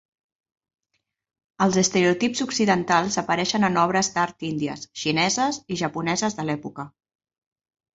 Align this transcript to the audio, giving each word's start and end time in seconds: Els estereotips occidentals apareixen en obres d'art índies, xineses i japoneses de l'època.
Els 1.65 1.77
estereotips 1.81 2.41
occidentals 2.47 3.19
apareixen 3.25 3.69
en 3.71 3.79
obres 3.85 4.13
d'art 4.17 4.49
índies, 4.53 4.91
xineses 5.05 5.65
i 5.77 5.83
japoneses 5.87 6.43
de 6.43 6.53
l'època. 6.53 6.93